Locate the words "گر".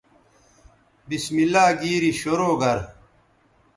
2.61-2.77